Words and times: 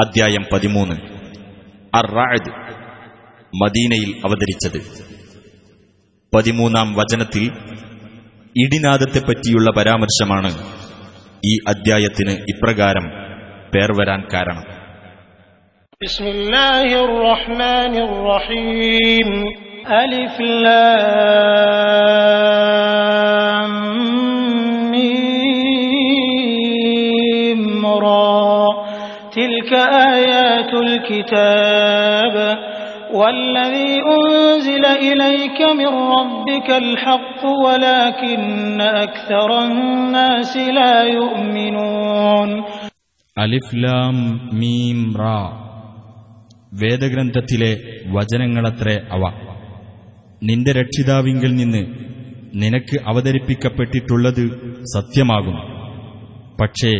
അദ്ധ്യായം 0.00 0.44
പതിമൂന്ന്. 0.52 0.94
അറാദ് 1.94 2.50
മദീനയിൽ 3.62 4.22
അവതരിച്ചത്. 4.24 5.04
പതിമൂന്നാം 6.36 6.94
വചനത്തിൽ 6.94 7.52
ഇടിനാദത്തെപ്പറ്റിയുള്ള 8.56 9.70
പരാമർശമാണ് 9.70 10.52
ഈ 11.46 11.58
അദ്ധ്യായത്തിന് 11.68 12.30
ഇപ്രകാരം 12.30 13.08
പേർ 13.74 13.92
വരാൻ 13.92 14.24
കാരണം. 14.32 14.62
അലിഫ് 19.96 20.42
آيات 30.09 30.71
الكتاب 30.79 32.35
والذي 33.11 33.91
أنزل 34.09 34.85
إليك 35.01 35.59
من 35.71 35.91
ربك 36.15 36.69
الحق 36.75 37.41
ولكن 37.57 38.41
أكثر 39.05 39.49
الناس 39.63 40.53
لا 40.71 40.95
يؤمنون 41.11 42.49
അലിഫ് 43.37 43.75
ലാം 43.83 44.15
മീം 44.59 44.99
റാ 45.19 45.37
വേദഗ്രന്ഥത്തിലെ 46.81 47.69
വചനങ്ങളത്രേ 48.15 48.95
അവ 49.15 49.23
നിന്റെ 50.41 50.71
രക്ഷിതാവിങ്കിൽ 50.79 51.51
നിന്ന് 51.53 51.81
നിനക്ക് 52.61 52.97
അവതരിപ്പിക്കപ്പെട്ടിട്ടുള്ളത് 53.11 54.43
സത്യമാകും 54.93 55.57
പക്ഷേ 56.59 56.91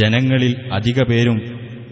ജനങ്ങളിൽ 0.00 0.52
അധിക 0.78 1.00
പേരും 1.10 1.38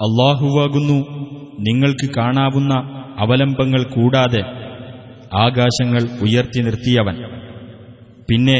അള്ളാഹുവാകുന്നു. 0.00 0.98
നിങ്ങൾക്ക് 1.60 2.14
കാണാവുന്ന 2.16 2.74
അവലംബങ്ങൾ 3.18 3.82
കൂടാതെ 3.82 4.42
ആകാശങ്ങൾ 5.38 6.02
ഉയർത്തി 6.20 6.60
നിർത്തിയവൻ. 6.60 7.16
പിന്നെ 8.30 8.58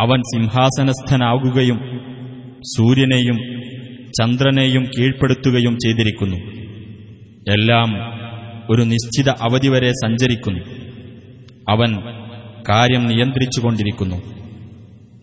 അവൻ 0.00 0.20
സിംഹാസനസ്ഥനാകുകയും 0.20 1.78
സൂര്യനെയും 2.76 3.38
ചന്ദ്രനെയും 4.20 4.84
കീഴ്പ്പെടുത്തുകയും 4.84 5.74
ചെയ്തിരിക്കുന്നു. 5.74 6.36
എല്ലാം 7.48 7.90
ഒരു 8.70 8.82
നിശ്ചിത 8.82 9.30
അവധി 9.30 9.68
വരെ 9.68 9.90
സഞ്ചരിക്കുന്നു. 9.90 10.60
അവൻ 11.68 11.90
കാര്യം 12.68 13.06
നിയന്ത്രിച്ചുകൊണ്ടിരിക്കുന്നു. 13.06 14.16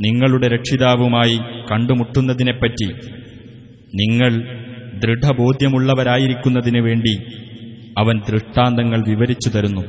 നിങ്ങളുടെ 0.02 0.48
രക്ഷിതാവുമായി 0.48 1.38
കണ്ടുമുട്ടുന്നതിനെപ്പറ്റി 1.72 2.90
നിങ്ങൾ 3.96 4.32
ദൃഢബോധ്യമുള്ളവരായിരിക്കുന്നതിനു 4.99 6.81
വേണ്ടി 6.81 7.15
അവൻ 7.99 8.17
ദൃഷ്ടാന്തങ്ങൾ 8.29 9.01
വിവരിച്ചു 9.13 9.51
തരുന്നു 9.51 9.85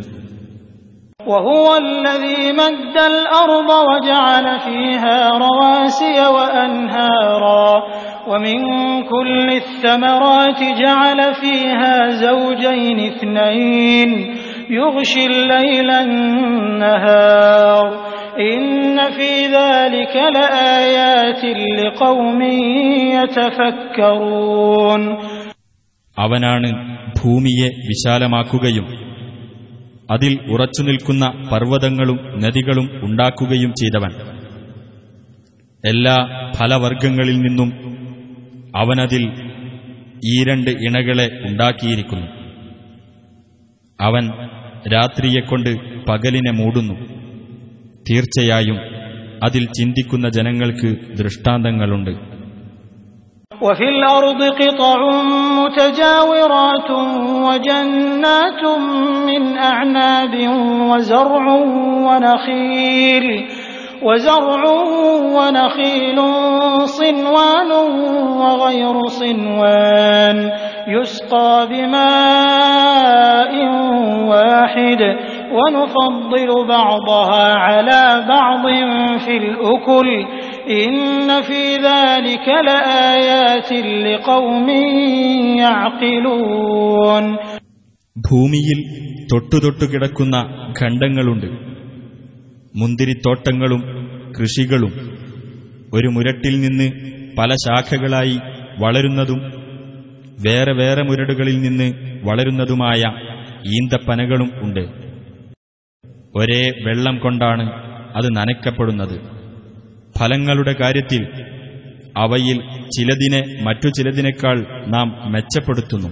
وهو 1.26 1.68
الذي 1.78 2.42
مد 2.54 2.96
الأرض 3.14 3.70
وجعل 3.90 4.48
فيها 4.60 5.18
رواسي 5.46 6.18
وأنهارا 6.36 7.68
ومن 8.28 8.60
كل 9.14 9.48
الثمرات 9.54 10.60
جعل 10.82 11.20
فيها 11.34 11.96
زوجين 12.26 12.98
اثنين 13.12 14.10
يغشي 14.72 15.24
الليل 15.26 15.90
النهار 16.06 17.84
അവനാണ് 26.19 26.99
ഭൂമിയെ 27.23 27.69
വിശാലമാക്കുകയും 27.69 29.11
അതിൽ 30.11 30.39
ഉറച്ചു 30.51 30.83
നിൽക്കുന്ന 30.83 31.49
പർവതങ്ങളും 31.53 32.41
നദികളും 32.43 32.91
ഉണ്ടാക്കുകയും 33.03 33.71
ചെയ്തവൻ. 33.71 34.11
എല്ലാ 35.85 36.17
ഫലവർഗങ്ങളിൽ 36.57 37.41
നിന്നും 37.41 37.73
അവനതിൽ 38.77 39.31
ഈ 40.25 40.45
രണ്ട് 40.45 40.71
ഇണകളെ 40.71 41.31
ഉണ്ടാക്കിയിരിക്കുന്നു. 41.43 42.27
അവൻ 44.01 44.31
രാത്രിയെക്കൊണ്ട് 44.93 45.77
പകലിനെ 46.05 46.51
മൂടുന്നു. 46.51 47.10
തീർച്ചയായും 48.10 48.80
അതിൽ 49.46 49.64
ചിന്തിക്കുന്ന 49.78 50.28
ജനങ്ങൾക്ക് 50.38 50.90
ദൃഷ്ടാന്തങ്ങളുണ്ട് 51.22 52.14
وفي 53.62 53.88
الأرض 53.90 54.42
قطع 54.62 55.00
متجاورات 55.60 56.90
وجنات 57.48 58.62
من 59.30 59.44
أعناب 59.68 60.34
وزرع 60.90 61.46
ونخيل 62.08 63.26
وزرع 64.04 64.64
ونخيل 65.38 66.18
صنوان 67.00 67.72
وغير 68.42 68.96
صنوان 69.22 70.38
يسقى 70.90 71.68
بماء 71.72 73.54
واحد 74.32 75.02
ونفضل 75.56 76.50
بعضها 76.70 77.46
على 77.66 78.02
بعض 78.28 78.64
في 79.20 79.34
الأكل 79.38 80.08
إن 80.82 80.98
في 81.42 81.64
ذلك 81.84 82.48
لآيات 82.64 83.70
لقوم 84.06 84.68
يعقلون 85.58 87.26
ഭൂമിയിൽ 88.16 88.80
തൊട്ടുതൊട്ടു 89.32 89.86
കിടക്കുന്ന 89.92 90.36
ഖണ്ഡങ്ങളുണ്ട് 90.80 91.48
മുന്തിരിത്തോട്ടങ്ങളും 92.76 93.82
കൃഷികളും 94.38 94.94
ഒരു 95.94 96.10
മുരട്ടിൽ 96.16 96.56
നിന്ന് 96.60 96.88
പല 97.38 97.52
ശാഖകളായി 97.66 98.38
വളരുന്നതും 98.84 99.40
വേറെ 100.40 100.74
വേറെ 100.80 101.04
മുരടുകളിൽ 101.10 101.58
നിന്ന് 101.66 101.88
വളരുന്നതുമായ 102.24 103.02
ഈന്തപ്പനകളും 103.72 104.50
ഉണ്ട് 104.66 104.84
ഒരേ 106.37 106.71
വെള്ളം 106.87 107.19
കൊണ്ടാണ് 107.19 107.73
അത് 108.17 108.37
നനയ്ക്കപ്പെടുന്നത്. 108.37 109.21
ഫലങ്ങളുടെ 110.19 110.73
കാര്യത്തിൽ 110.73 111.29
അവയിൽ 112.17 112.61
ചിലതിനെ 112.99 113.63
മറ്റു 113.63 113.89
ചിലതിനേക്കാൾ 113.89 114.85
നാം 114.89 115.33
മെച്ചപ്പെടുത്തുന്നു. 115.33 116.09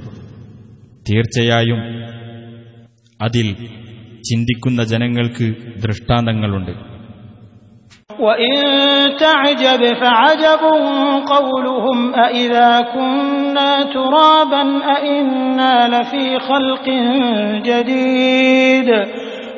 തീർച്ചയായും 1.10 1.80
അതിൽ 3.22 3.54
ചിന്തിക്കുന്ന 4.22 4.84
ജനങ്ങൾക്ക് 4.84 5.54
ദൃഷ്ടാന്തങ്ങളുണ്ട്. 5.78 6.98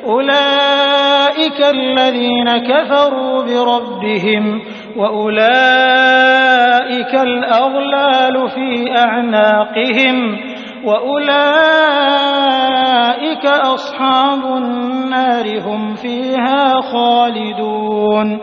جديد 0.00 0.06
أولئك 0.06 1.60
الذين 1.60 2.58
كفروا 2.58 3.42
بربهم 3.42 4.62
وأولئك 4.96 7.14
الأغلال 7.14 8.50
في 8.50 8.90
أعناقهم 8.90 10.38
وأولئك 10.84 13.46
أصحاب 13.46 14.56
النار 14.56 15.60
هم 15.60 15.94
فيها 15.94 16.82
خالدون 16.82 18.40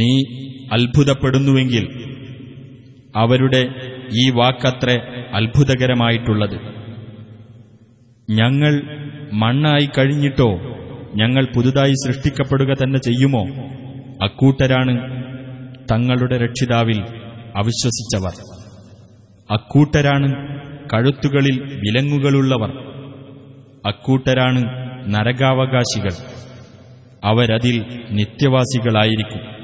നീ 0.00 0.22
അത്ഭുതപ്പെടുന്നുവെങ്കിൽ 0.70 2.12
അവരുടെ 3.14 3.68
ഈ 4.10 4.30
വാക്കത്ര 4.30 5.00
അത്ഭുതകരമായിട്ടുള്ളത് 5.32 6.82
ഞങ്ങൾ 8.30 8.82
മണ്ണായി 9.33 9.89
കഴിഞ്ഞിട്ടോ? 9.97 10.51
ഞങ്ങൾ 11.15 11.47
പുതുതായി 11.55 11.93
സൃഷ്ടിക്കപ്പെടുക 11.93 12.73
തന്നെ 12.83 12.99
ചെയ്യുമോ? 12.99 13.45
അക്കൂട്ടരാണ് 14.23 15.17
തങ്ങളുടെ 15.91 16.37
രക്ഷിതാവിൽ 16.37 16.99
അവിശ്വസിച്ചവർ. 17.55 18.31
അക്കൂട്ടരാണ് 19.51 20.59
കഴുത്തുകളിൽ 20.93 21.79
വിലങ്ങുകളുള്ളവർ. 21.79 22.69
അക്കൂട്ടരാണ് 23.87 24.63
നരകാവകാശികൾ. 25.07 26.11
അവരതിൽ 27.23 27.85
നിത്യവാസികളായിരിക്കും. 28.11 29.56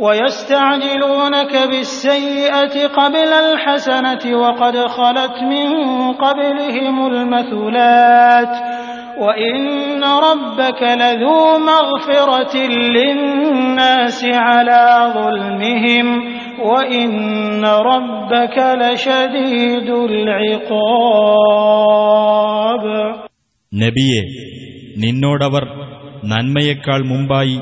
ويستعجلونك 0.00 1.68
بالسيئة 1.68 2.86
قبل 2.88 3.30
الحسنة 3.44 4.36
وقد 4.38 4.76
خلت 4.88 5.36
من 5.42 5.68
قبلهم 6.14 7.06
المثلات 7.06 8.54
وإن 9.18 10.04
ربك 10.04 10.82
لذو 10.82 11.58
مغفرة 11.58 12.56
للناس 12.96 14.24
على 14.24 15.12
ظلمهم 15.14 16.06
وإن 16.60 17.64
ربك 17.64 18.56
لشديد 18.82 19.88
العقاب 21.48 22.82
നബിയെ 23.72 24.20
നിന്നോടവർ 24.96 25.64
നന്മയേക്കാൾ 26.24 27.00
മുമ്പായി 27.02 27.56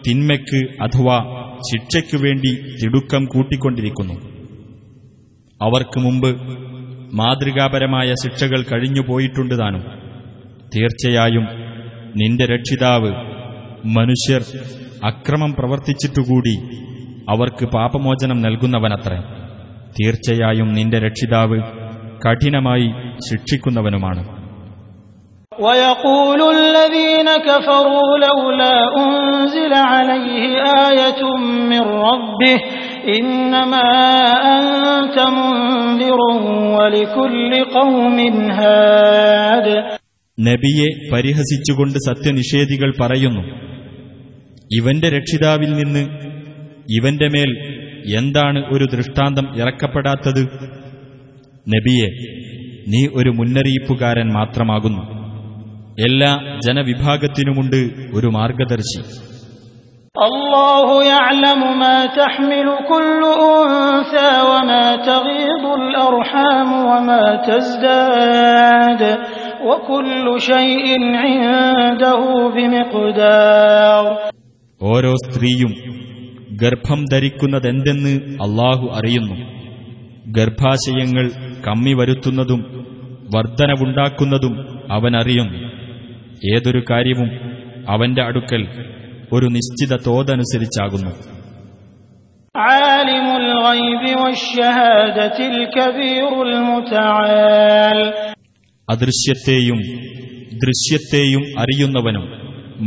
തിന്മയ്ക്ക് 0.00 0.60
അഥവാ 0.82 1.18
ശിക്ഷയ്ക്കു 1.57 2.17
വേണ്ടി 2.17 2.75
തിടുക്കം 2.83 3.25
കൂട്ടിക്കൊണ്ടിരിക്കുന്നു. 3.25 4.13
അവർക്ക് 5.61 5.99
മുമ്പ് 5.99 6.41
മാതൃകാപരമായ 7.13 8.13
ശിക്ഷകൾ 8.23 8.61
കഴിഞ്ഞുപോയിട്ടുണ്ട് 8.61 9.59
താനും. 9.59 9.81
തീർച്ചയായും 10.75 11.47
നിന്റെ 12.15 12.45
രക്ഷിതാവ് 12.45 13.11
മനുഷ്യർ 13.85 14.41
അക്രമം 15.03 15.55
പ്രവർത്തിച്ചിട്ടുകൂടി 15.59 16.57
അവർക്ക് 17.29 17.65
പാപമോചനം 17.65 18.41
നൽകുന്നവനത്രേ. 18.41 19.17
തീർച്ചയായും 20.01 20.73
നിന്റെ 20.73 20.99
രക്ഷിതാവ് 20.99 21.61
കഠിനമായി 22.27 22.89
ശിക്ഷിക്കുന്നവനുമാണ്. 23.29 24.34
ويقول 25.58 26.40
الذين 26.56 27.28
كفروا 27.40 28.08
لولا 28.20 28.74
أنزل 28.98 29.72
عليه 29.84 30.42
آية 30.88 31.22
من 31.64 31.82
ربه 32.06 32.58
إنما 33.10 33.88
أنت 34.54 35.16
منذر 35.30 36.20
ولكل 36.76 37.50
قوم 37.74 38.16
هاد 38.52 39.66
നബിയെ 40.38 40.88
പരിഹസിച്ചുകൊണ്ട് 41.10 41.96
സത്യനിഷേധികൾ 42.04 42.90
പറയുന്നു 43.00 43.42
ഇവന്റെ 44.70 45.08
രക്ഷിതാവിൽ 45.16 45.70
നിന്ന് 45.80 46.02
ഇവന്റെ 46.96 47.28
മേൽ 47.34 47.50
എന്താണ് 48.18 48.60
ഒരു 48.74 48.84
ദൃഷ്ടാന്തം 48.94 49.46
ഇറക്കപ്പെടാത്തത് 49.60 50.42
നബിയെ 51.66 52.08
നീ 52.92 53.02
ഒരു 53.20 53.30
മുന്നറിയിപ്പുകാരൻ 53.38 54.28
മാത്രമാകുന്നു 54.38 55.02
എല്ലാ 55.99 56.59
ജനവിഭാഗത്തിനുമുണ്ട് 56.67 57.75
ഒരു 58.17 58.27
മാർഗദർശി. 58.27 59.01
ഓരോ 74.81 75.13
സ്ത്രീയും 75.13 75.73
ഗർഭം 76.61 77.05
ധരിക്കുന്നതെന്തെന്ന് 77.11 78.19
അള്ളാഹു 78.43 78.87
അറിയുന്നു. 78.95 79.35
ഗർഭാശയങ്ങൾ 80.25 81.29
കമ്മി 81.67 81.93
വരുത്തുന്നതും 81.93 82.85
വർധനവുണ്ടാക്കുന്നതും 83.35 84.79
അവനറിയുന്നു. 84.91 85.64
ഏതൊരു 86.50 86.80
കാര്യവും 86.90 87.28
അവന്റെ 87.92 88.22
അടുക്കൽ 88.28 88.62
ഒരു 89.34 89.46
നിശ്ചിത 89.56 89.92
തോതനുസരിച്ചാകുന്നു 90.06 91.12
عالم 92.54 93.26
الغيب 93.40 94.04
والشهادة 94.18 95.38
الكبير 95.52 96.30
المتعال 96.48 97.98
അദൃശ്യത്തെയും 98.88 99.78
ദൃശ്യത്തെയും 100.60 101.42
അറിയുന്നവനും 101.62 102.24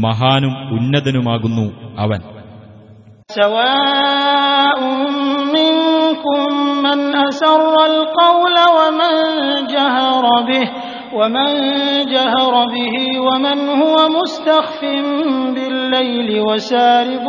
മഹാനും 0.04 0.54
ഉന്നതനുമാകുന്നു 0.78 1.66
അവൻ 2.04 2.22
سواء 3.30 4.80
منكم 5.54 6.42
من 6.86 7.00
أسر 7.22 7.62
القول 7.86 8.56
ومن 8.78 9.14
جهر 9.68 10.26
به 10.42 10.66
ومن 11.18 11.50
جهر 12.06 12.54
به 12.68 12.96
ومن 13.20 13.60
هو 13.82 13.96
مستخف 14.18 14.80
بالليل 15.56 16.30
وسارب 16.42 17.26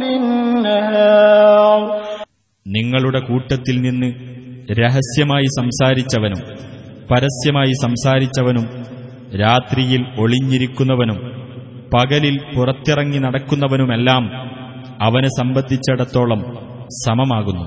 بالنهار 0.00 1.80
നിങ്ങളുടെ 2.66 3.20
കൂട്ടത്തിൽ 3.20 3.76
നിന്ന് 3.80 4.08
രഹസ്യമായി 4.80 5.48
സംസാരിച്ചവനും 5.58 6.40
പരസ്യമായി 7.10 7.74
സംസാരിച്ചവനും 7.84 8.66
രാത്രിയിൽ 9.42 10.02
ഒളിഞ്ഞിരിക്കുന്നവനും 10.18 11.18
പകലിൽ 11.94 12.36
പുറത്തിറങ്ങി 12.54 13.18
നടക്കുന്നവനുമെല്ലാം 13.18 14.24
അവനെ 15.02 15.30
സംബന്ധിച്ചിടത്തോളം 15.40 16.40
സമമാകുന്നു 16.98 17.66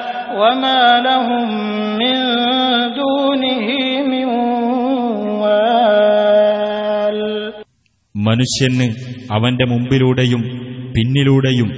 وما 0.36 0.80
لهم 1.00 1.46
من 2.00 2.16
دونه 2.96 3.66
من 4.04 4.26
وال 5.42 7.18
മനുഷ്യന് 8.14 8.86
അവന്റെ 9.32 9.64
മുമ്പിലൂടെയും 9.72 10.42
പിന്നിലൂടെയും 10.94 11.70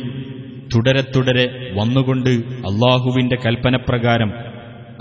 തുടരെ 0.72 1.02
തുടരെ 1.06 1.44
വന്നുകൊണ്ട് 1.78 2.30
അള്ളാഹുവിന്റെ 2.68 3.36
കൽപ്പനപ്രകാരം 3.44 4.30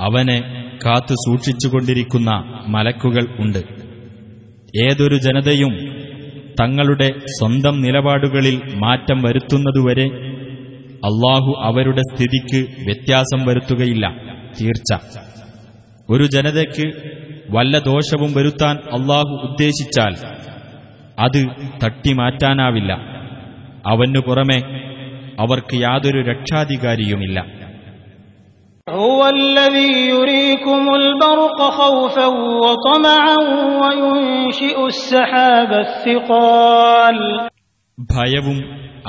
അവനെ 0.05 0.37
കാത്തു 0.83 1.15
സൂക്ഷിച്ചുകൊണ്ടിരിക്കുന്ന 1.23 2.31
മലക്കുകൾ 2.73 3.25
ഉണ്ട് 3.43 3.61
ഏതൊരു 4.83 5.17
ജനതയും 5.25 5.73
തങ്ങളുടെ 6.59 7.07
സ്വന്തം 7.35 7.75
നിലപാടുകളിൽ 7.85 8.55
മാറ്റം 8.83 9.19
വരുത്തുന്നതുവരെ 9.23 10.07
അള്ളാഹു 11.07 11.51
അവരുടെ 11.67 12.03
സ്ഥിതിക്ക് 12.09 12.59
വ്യത്യാസം 12.87 13.41
വരുത്തുകയില്ല 13.49 14.05
തീർച്ച 14.59 14.91
ഒരു 16.09 16.25
ജനതയ്ക്ക് 16.35 16.85
വല്ല 17.55 17.77
ദോഷവും 17.87 18.31
വരുത്താൻ 18.37 18.75
അള്ളാഹു 18.97 19.33
ഉദ്ദേശിച്ചാൽ 19.47 20.13
അത് 21.25 21.39
തട്ടിമാറ്റാനാവില്ല 21.83 22.91
അവനു 23.91 24.21
പുറമെ 24.27 24.59
അവർക്ക് 25.39 25.75
യാതൊരു 25.85 26.21
രക്ഷാധികാരിയുമില്ല 26.31 27.39
هو 28.87 29.19
الذي 29.39 29.91
يريكم 30.09 30.83
البرق 30.95 31.59
خوفا 31.71 32.27
وطمعا 32.61 33.37
وينشئ 33.81 34.77
السحاب 34.87 35.71
الثقال 35.85 37.17
ഭയവും 38.09 38.57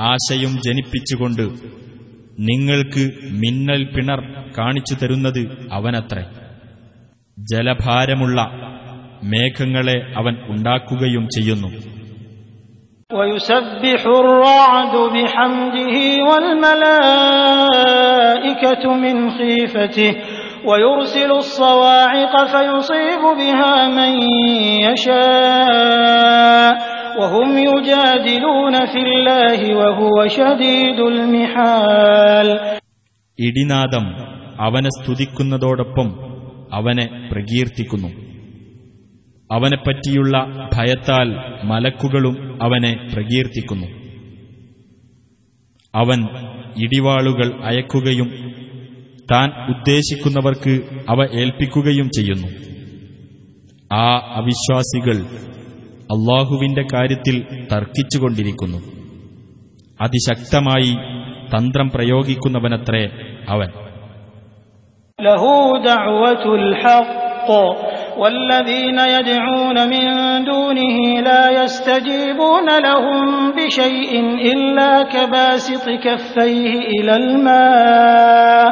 ആശയും 0.05 0.53
ജനിപ്പിച്ചുകൊണ്ട് 0.65 1.43
നിങ്ങൾക്ക് 2.38 3.10
മിന്നൽ 3.32 3.84
പിണർ 3.84 4.20
കാണിച്ചു 4.58 4.94
തരുന്നത് 4.94 5.68
അവനത്രേ. 5.72 6.24
ജലഭാരമുള്ള 7.38 8.50
മേഘങ്ങളെ 9.24 10.12
അവൻ 10.16 10.36
ഉണ്ടാക്കുകയും 10.46 11.28
ചെയ്യുന്നു. 11.28 11.68
ويسبح 20.65 21.25
الرعد 21.25 21.29
بحمده 21.29 21.29
والملائكة 21.29 21.29
من 21.29 21.29
خيفته 21.29 21.29
ويرسل 21.29 21.31
الصواعق 21.33 22.33
فيصيب 22.45 23.23
بها 23.39 23.87
من 23.89 24.11
يشاء 24.81 26.71
وهم 27.19 27.57
يجادلون 27.57 28.85
في 28.85 28.99
الله 28.99 29.59
وهو 29.75 30.27
شديد 30.29 30.99
المحال 31.13 32.47
ഇടിനാദം 33.39 34.05
അവനെ 34.59 34.89
സ്തുതിക്കുന്നതോടൊപ്പം 34.89 36.07
അവനെ 36.71 37.05
പ്രകീർത്തിക്കുന്നു 37.31 38.09
അവനെപ്പറ്റിയുള്ള 39.49 40.35
ഭയത്താൽ 40.75 41.27
മലക്കുകളും 41.63 42.35
അവനെ 42.61 42.91
പ്രകീർത്തിക്കുന്നു 43.13 43.87
അവൻ 45.93 46.19
ഇടിവാളുകൾ 46.75 47.47
അയക്കുകയും 47.63 48.27
താൻ 49.30 49.50
ഉദ്ദേശിക്കുന്നവർക്ക് 49.68 50.80
അവ 51.08 51.28
ഏൽപ്പിക്കുകയും 51.32 52.10
ചെയ്യുന്നു. 52.10 52.48
ആ 53.94 54.16
അവിശ്വാസികൾ 54.16 55.16
അള്ളാഹുവിന്റെ 56.04 56.86
കാര്യത്തിൽ 56.94 57.66
തർക്കിച്ചുകൊണ്ടിരിക്കുന്നു. 57.72 58.78
അതിശക്തമായി 60.00 60.94
തന്ത്രം 61.56 61.90
പ്രയോഗിക്കുന്നവനത്രേ 61.90 63.10
അവൻ. 63.48 63.68
والذين 68.17 68.99
يدعون 69.15 69.77
من 69.89 70.05
دونه 70.43 70.97
لا 71.21 71.63
يستجيبون 71.63 72.67
لهم 72.79 73.51
بشيء 73.51 74.11
إلا 74.53 75.03
كباسط 75.03 75.85
كفيه 75.89 76.71
إلى 76.95 77.13
الماء 77.15 78.71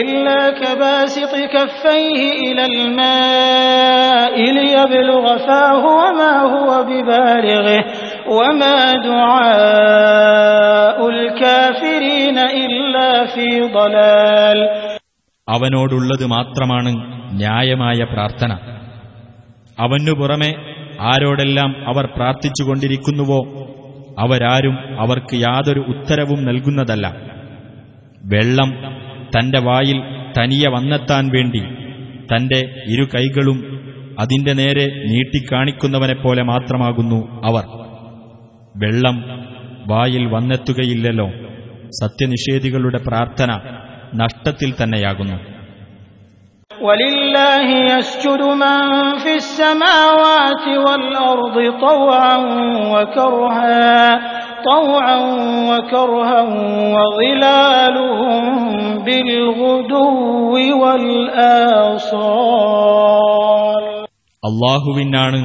إلا 0.00 0.50
كباسط 0.50 1.34
كفيه 1.54 2.20
إلى 2.46 2.64
الماء 2.72 4.34
ليبلغ 4.52 5.24
فاه 5.38 5.84
وما 6.00 6.34
هو 6.54 6.70
ببالغه 6.84 7.80
وما 8.28 8.78
دعاء 9.08 10.98
الكافرين 11.08 12.38
إلا 12.38 13.10
في 13.26 13.48
ضلال 13.76 14.60
അവനോടുള്ളത് 15.48 16.24
മാത്രമാണ് 16.34 16.90
ന്യായമായ 17.31 18.03
പ്രാർത്ഥന. 18.03 18.53
അവനു 19.79 20.11
പുറമെ 20.11 20.55
ആരോടെല്ലാം 21.01 21.87
അവർ 21.87 22.05
പ്രാർത്ഥിച്ചുകൊണ്ടിരിക്കുന്നുവോ 22.05 23.63
അവരാരും 24.19 24.99
അവർക്ക് 24.99 25.35
യാതൊരു 25.35 25.79
ഉത്തരവും 25.79 26.45
നൽകുന്നതല്ല. 26.45 27.07
വെള്ളം 28.25 28.73
തന്റെ 29.37 29.59
വായിൽ 29.59 30.01
തനിയെ 30.37 30.69
വന്നെത്താൻ 30.69 31.29
വേണ്ടി 31.35 31.59
തന്റെ 32.35 32.75
ഇരു 32.87 33.03
കൈകളും 33.03 33.73
അതിന്റെ 34.19 34.53
നേരെ 34.53 34.85
നീട്ടിക്കാണിക്കുന്നവനെപ്പോലെ 34.85 36.43
മാത്രമാകുന്നു 36.43 37.41
അവർ. 37.45 37.63
വെള്ളം 38.75 39.23
വായിൽ 39.87 40.25
വന്നെത്തുകയില്ലല്ലോ. 40.25 41.31
സത്യനിഷേധികളുടെ 41.89 42.99
പ്രാർത്ഥന 43.07 43.61
നഷ്ടത്തിൽ 44.15 44.73
തന്നെയാകുന്നു. 44.83 45.52
ولله 46.82 47.68
يسجد 47.88 48.42
من 48.54 48.78
في 49.18 49.32
السماوات 49.36 50.64
والأرض 50.84 51.56
طوعا 51.80 52.36
وكرها 52.92 54.20
طوعا 54.64 55.18
وكرها 55.70 56.40
وظلالهم 56.94 58.42
بالغدو 58.98 60.04
والآصال 62.88 63.84
അള്ളാഹുവിനാണ് 64.42 65.38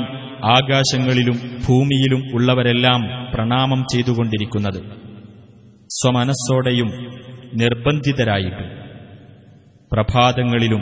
ആകാശങ്ങളിലും 0.56 1.38
ഭൂമിയിലും 1.66 2.22
ഉള്ളവരെല്ലാം 2.38 3.02
പ്രണാമം 3.34 3.80
ചെയ്തുകൊണ്ടിരിക്കുന്നത് 3.94 4.80
സ്വമനസ്സോടെയും 5.90 6.90
നിർബന്ധിതരായിട്ടും 7.62 8.70
പ്രഭാതങ്ങളിലും 9.92 10.82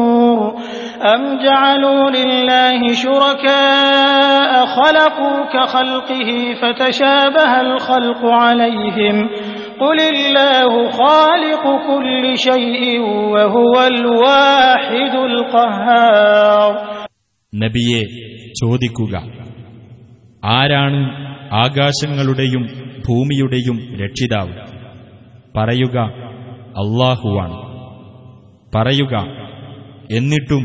أم 1.04 1.38
جعلوا 1.38 2.10
لله 2.10 2.92
شركاء 2.94 4.66
خلقوا 4.68 5.38
كخلقه 5.46 6.30
فتشابه 6.54 7.60
الخلق 7.60 8.24
عليهم 8.24 9.16
قل 9.80 9.98
الله 10.02 10.90
خالق 10.92 11.64
كل 11.88 12.38
شيء 12.38 13.00
وهو 13.32 13.74
الواحد 13.86 15.14
القهار 15.26 16.72
നബിയെ 17.52 18.02
ചോദിക്കുക 18.60 19.14
ആരാണ് 20.52 21.00
ആകാശങ്ങളുടെയും 21.56 22.62
ഭൂമിയുടെയും 23.06 23.76
രക്ഷിതാവ് 24.00 24.54
പറയുക 25.54 25.96
അള്ളാഹുവാണ് 26.82 27.56
പറയുക 28.72 29.14
എന്നിട്ടും 30.10 30.64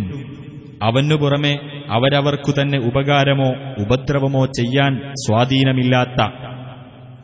അവനു 0.83 1.15
പുറമെ 1.15 1.59
അവരവർക്കു 1.89 2.53
തന്നെ 2.63 2.79
ഉപകാരമോ 2.79 3.53
ഉപദ്രവമോ 3.79 4.47
ചെയ്യാൻ 4.47 5.13
സ്വാധീനമില്ലാത്ത 5.15 6.31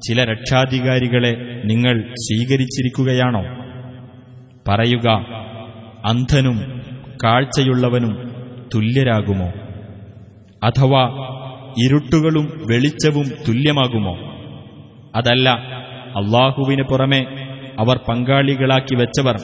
ചില 0.08 0.24
രക്ഷാധികാരികളെ 0.24 1.62
നിങ്ങൾ 1.64 2.14
സ്വീകരിച്ചിരിക്കുകയാണോ? 2.14 3.42
പറയുക 4.68 5.08
അന്ധനും 6.04 6.82
കാഴ്ചയുള്ളവനും 7.24 8.32
തുല്യരാകുമോ? 8.74 9.52
അഥവാ 10.62 11.02
ഇരുട്ടുകളും 11.84 12.44
വെളിച്ചവും 12.70 13.28
തുല്യമാകുമോ? 13.48 14.16
അതല്ല 15.14 15.48
അള്ളാഹുവിന് 16.16 16.82
പുറമെ 16.82 17.26
അവർ 17.78 18.00
പങ്കാളികളാക്കി 18.08 18.94
വെച്ചവർ 18.94 19.36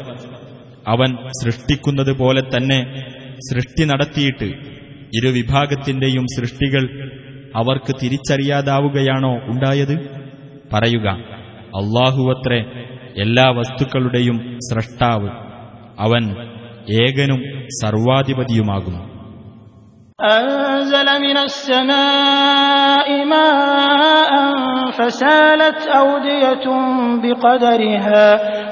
അവൻ 0.88 1.16
സൃഷ്ടിക്കുന്നത് 1.42 2.18
പോലെ 2.18 2.42
തന്നെ 2.56 3.07
സൃഷ്ടി 3.47 3.83
നടത്തിയിട്ട് 3.83 4.49
ഇരുവിഭാഗത്തിന്റെയും 5.17 6.25
സൃഷ്ടികൾ 6.35 6.83
അവർക്ക് 7.55 7.93
തിരിച്ചറിയാതാവുകയാണോ 8.01 9.33
ഉണ്ടായത് 9.47 9.95
പറയുക 10.73 11.07
അള്ളാഹുവത്രേ 11.79 12.59
എല്ലാ 13.17 13.47
വസ്തുക്കളുടെയും 13.57 14.37
സ്രഷ്ടാവ് 14.67 15.31
അവൻ 15.99 16.23
ഏകനും 16.99 17.41
സർവാധിപതിയുമാകുന്നു 17.81 19.01
أنزل 20.19 21.07
من 21.19 21.37
السماء 21.39 23.07
ماء 23.25 24.31
فسالت 24.91 25.79
أودية 25.97 26.65
بقدرها 27.23 28.25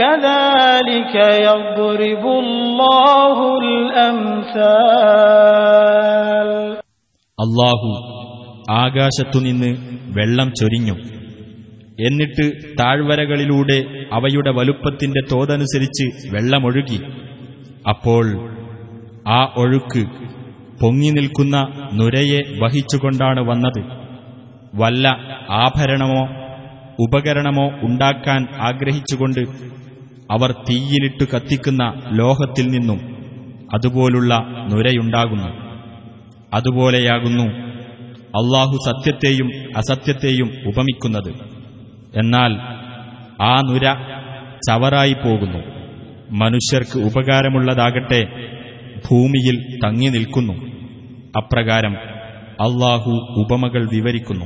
كذلك 0.00 1.14
يضرب 1.46 2.24
الله 2.42 3.36
الأمثال 5.60 6.50
അള്ളാഹു 7.38 7.90
ആകാശത്തുനിന്ന് 8.76 9.70
വെള്ളം 10.18 10.48
ചൊരിഞ്ഞു 10.58 10.94
എന്നിട്ട് 11.98 12.44
താഴ്വരകളിലൂടെ 12.80 13.78
അവയുടെ 14.16 14.50
വലുപ്പത്തിന്റെ 14.58 15.22
തോതനുസരിച്ച് 15.30 16.06
വെള്ളമൊഴുകി 16.34 16.98
അപ്പോൾ 17.90 18.26
ആ 19.30 19.40
ഒഴുക്ക് 19.62 20.02
പൊങ്ങി 20.80 21.10
നിൽക്കുന്ന 21.10 21.56
നുരയെ 21.98 22.40
വഹിച്ചുകൊണ്ടാണ് 22.62 23.40
വന്നത് 23.50 23.80
വല്ല 24.74 25.06
ആഭരണമോ 25.62 26.22
ഉപകരണമോ 27.04 27.66
ഉണ്ടാക്കാൻ 27.86 28.40
ആഗ്രഹിച്ചുകൊണ്ട് 28.60 29.42
അവർ 30.31 30.51
തീയിലിട്ട് 30.51 31.27
കത്തിക്കുന്ന 31.35 31.93
ലോഹത്തിൽ 32.11 32.67
നിന്നും 32.67 33.15
അതുപോലുള്ള 33.73 34.39
നുരയുണ്ടാകുന്നു. 34.71 35.47
അതുപോലെയാകുന്നു 36.53 37.43
അള്ളാഹു 38.17 38.77
സത്യത്തെയും 38.85 39.49
അസത്യത്തെയും 39.77 40.51
ഉപമിക്കുന്നത്. 40.67 41.33
എന്നാൽ 42.15 42.55
ആ 43.41 43.61
നുര 43.61 43.93
ചവറായി 44.69 45.13
പോകുന്നു. 45.13 45.57
മനുഷ്യർക്ക് 46.31 46.99
ഉപകാരമുള്ളതാകട്ടെ 46.99 48.23
ഭൂമിയിൽ 49.11 49.79
തങ്ങി 49.85 50.07
നിൽക്കുന്നു. 50.07 50.53
അപ്രകാരം 51.37 51.95
അള്ളാഹു 52.61 53.11
ഉപമകൾ 53.11 53.89
വിവരിക്കുന്നു. 53.93 54.45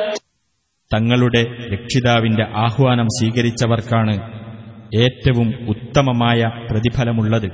തങ്ങളുടെ 0.93 1.43
രക്ഷിതാവിന്റെ 1.73 2.43
ആഹ്വാനം 2.43 3.05
സ്വീകരിച്ചവർക്കാണ് 3.05 4.41
ഏറ്റവും 4.95 5.53
ഉത്തമമായ 5.69 6.51
പ്രതിഫലമുള്ളത്. 6.71 7.47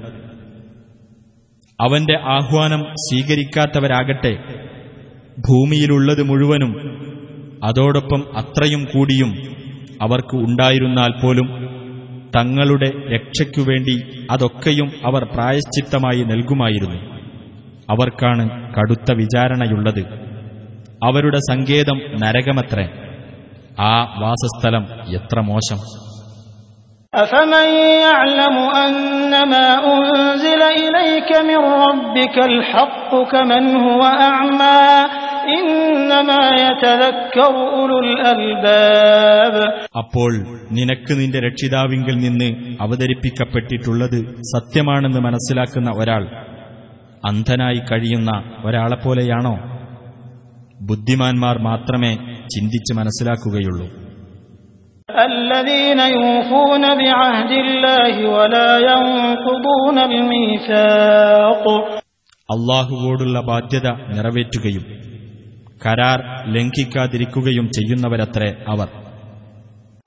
അവന്റെ 1.81 2.19
ആഹ്വാനം 2.19 2.83
സ്വീകരിക്കാത്തവരാകട്ടെ 2.83 4.35
ഭൂമിയിലുള്ളത് 5.49 6.23
മുഴുവനും 6.23 6.73
അതോടൊപ്പം 7.63 8.37
അത്രയും 8.37 8.83
കൂടിയും 8.83 9.35
അവർക്ക് 10.01 10.35
ഉണ്ടായിരുന്നാൽ 10.35 11.21
പോലും 11.21 11.67
തങ്ങളുടെ 12.35 12.91
രക്ഷയ്ക്കുവേണ്ടി 13.13 14.27
അതൊക്കെയും 14.31 14.91
അവർ 15.05 15.23
പ്രായശ്ചിത്തമായി 15.23 16.23
നൽകുമായിരുന്നു. 16.23 17.17
അവർക്കാണ് 17.89 18.73
കടുത്ത 18.73 19.11
വിചാരണയുള്ളത്. 19.11 20.05
അവരുടെ 21.03 21.37
സങ്കേതം 21.37 22.01
നരകമത്രേ. 22.21 22.89
ആ 23.84 23.92
വാസസ്ഥലം 24.22 24.84
എത്ര 25.18 25.38
മോശം 25.50 25.80
أفمن 27.12 27.68
يعلم 28.02 28.56
أنما 28.78 29.66
أنزل 29.86 30.62
إليك 30.82 31.30
من 31.42 31.60
ربك 31.84 32.36
الحق 32.42 33.10
كمن 33.32 33.64
هو 33.78 34.02
أعمى 34.28 34.82
إنما 35.56 36.42
يتذكر 36.62 37.52
أولو 37.64 37.98
الألباب 38.06 39.54
അപ്പോൾ 40.00 40.32
നിനക്ക് 40.70 41.12
നിന്റെ 41.20 41.38
രക്ഷിതാവിങ്കിൽ 41.46 42.16
നിന്ന് 42.18 42.48
അവതരിപ്പിക്കപ്പെട്ടിട്ടുള്ളത് 42.84 44.18
സത്യമാണെന്ന് 44.52 45.20
മനസ്സിലാക്കുന്ന 45.20 45.90
ഒരാൾ 46.00 46.22
അന്ധനായി 47.24 47.80
കഴിയുന്ന 47.90 48.30
ഒരാളെപ്പോലെയാണോ 48.66 49.54
ബുദ്ധിമാന്മാർ 50.88 51.56
മാത്രമേ 51.68 52.12
ചിന്തിച്ച് 52.52 52.92
മനസ്സിലാക്കുകയുള്ളൂ 52.98 53.86
الذين 55.28 56.00
يوفون 56.16 56.84
بعهد 56.94 57.52
الله 57.64 58.14
ولا 58.36 58.70
ينقضون 58.88 59.96
الميثاق 60.10 61.64
അള്ളാഹുവോടുള്ള 62.48 63.36
ബാധ്യത 63.48 63.86
നിറവേറ്റുകയും 64.14 64.84
കരാർ 65.80 66.18
ലംഘിക്കാതിരിക്കുകയും 66.54 67.66
ചെയ്യുന്നവരത്രേ 67.76 68.50
അവർ 68.74 68.88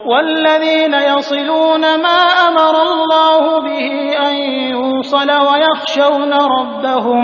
والذين 0.02 0.94
يصلون 1.12 1.84
ما 1.98 2.20
أمر 2.48 2.76
الله 2.88 3.44
به 3.60 3.88
أن 4.20 4.36
يوصل 4.70 5.30
ويخشون 5.48 6.32
ربهم 6.58 7.24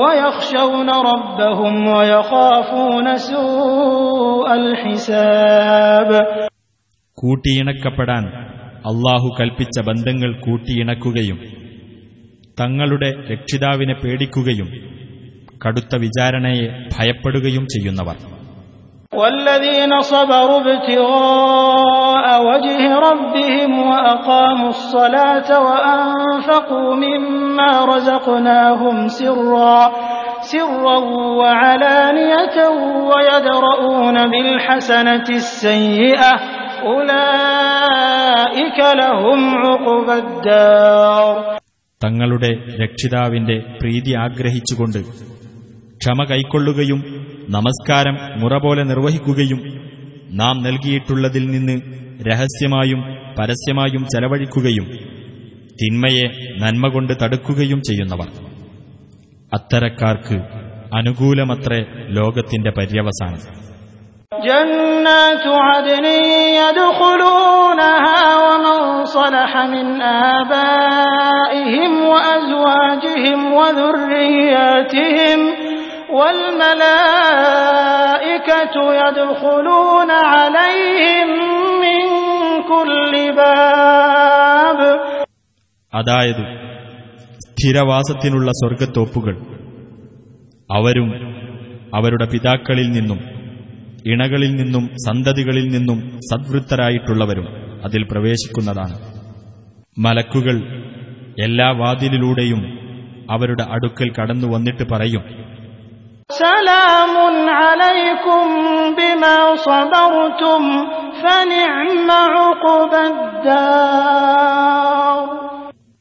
ويخشون 0.00 0.88
ربهم 1.10 1.74
ويخافون 1.88 3.06
سوء 3.28 4.48
الحساب 4.54 6.10
കൂട്ടിയിണക്കപ്പെടാൻ 7.18 8.24
അള്ളാഹു 8.84 9.28
കൽപ്പിച്ച 9.38 9.78
ബന്ധങ്ങൾ 9.80 10.30
കൂട്ടിയിണക്കുകയും 10.40 11.38
തങ്ങളുടെ 12.60 13.10
രക്ഷിതാവിനെ 13.32 13.94
പേടിക്കുകയും 13.94 14.68
കടുത്ത 15.58 15.96
വിചാരണയെ 15.96 16.66
ഭയപ്പെടുകയും 16.94 17.64
ചെയ്യുന്നവർ 17.66 18.16
والذين 19.12 20.00
صبروا 20.02 20.60
ابتغاء 20.60 22.26
وجه 22.44 22.80
ربهم 23.00 23.70
وأقاموا 23.80 24.68
الصلاة 24.68 25.50
وأنفقوا 25.60 26.94
مما 26.96 27.84
رزقناهم 27.84 28.96
سرا 29.10 29.80
سرا 30.42 30.98
وعلانية 31.40 32.56
ويدرؤون 33.10 34.16
بالحسنة 34.30 35.28
السيئة 35.32 36.32
أولئك 37.48 38.78
لهم 38.94 39.40
عقبى 39.56 40.14
الدار 40.18 41.34
തങ്ങളുടെ 42.00 42.50
രക്ഷിതാവിന്റെ 42.82 43.56
പ്രീതി 43.78 44.12
ആഗ്രഹിച്ചുകൊണ്ട് 44.24 44.98
ക്ഷമ 46.00 46.18
കൈക്കൊള്ളുകയും 46.24 47.00
നമസ്കാരം 47.48 48.16
മുറ 48.36 48.54
പോലെ 48.58 48.82
നിർവഹിക്കുകയും 48.84 49.60
നാം 50.32 50.56
നൽകിയിട്ടുള്ളതിൽ 50.62 51.44
നിന്ന് 51.50 51.76
രഹസ്യമായും 52.28 53.00
പരസ്യമായും 53.38 54.02
ചെലവഴിക്കുകയും 54.12 54.86
തിന്മയെ 55.80 56.26
നന്മ 56.62 56.88
കൊണ്ട് 56.88 57.14
തടുക്കുകയും 57.22 57.80
ചെയ്യുന്നവർ 57.88 58.30
അത്തരക്കാർക്ക് 59.52 60.38
അനുകൂലമത്രേ 60.94 61.80
ലോകത്തിന്റെ 62.18 62.72
പര്യവസാനം 62.78 63.40
جنات 64.42 65.44
عدن 65.64 66.06
يدخلونها 66.60 68.20
ومن 68.38 68.76
صلح 69.08 69.52
من 69.66 69.86
آبائهم 70.34 71.92
وأزواجهم 72.04 73.40
وذرياتهم 73.52 75.40
والملائكة 77.48 78.76
يدخلون 78.98 80.10
عليهم 80.28 81.30
من 81.82 82.00
كل 82.70 83.12
باب 83.38 84.80
അതായത് 85.92 86.44
സ്ഥിരവാസത്തിനുള്ള 87.42 88.48
സ്വർഗത്തോപ്പുകൾ 88.58 89.34
അവരും 90.70 91.08
അവരുടെ 91.98 92.26
പിതാക്കളിൽ 92.32 92.88
നിന്നും 92.96 93.20
ഇണകളിൽ 94.06 94.52
നിന്നും 94.60 94.84
സന്തതികളിൽ 95.06 95.66
നിന്നും 95.74 95.98
സദ്വൃത്തരായിട്ടുള്ളവരും 96.28 97.46
അതിൽ 97.84 98.02
പ്രവേശിക്കുന്നതാണ് 98.10 98.96
മലക്കുകൾ 99.96 100.56
എല്ലാ 101.46 101.68
വാതിലിലൂടെയും 101.80 102.60
അവരുടെ 103.34 103.64
അടുക്കൽ 103.74 104.08
കടന്നു 104.12 104.48
വന്നിട്ട് 104.54 104.84
പറയും 104.92 105.24